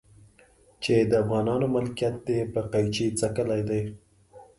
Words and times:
چې 0.83 0.93
د 1.09 1.11
افغانانو 1.23 1.65
ملکيت 1.75 2.15
دی 2.27 2.39
په 2.53 2.61
قيچي 2.71 3.07
څکلي 3.19 3.61
دي. 3.69 3.81